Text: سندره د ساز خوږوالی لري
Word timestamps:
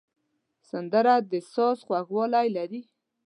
سندره 0.69 1.13
د 1.31 1.33
ساز 1.53 1.77
خوږوالی 1.85 2.47
لري 2.57 2.81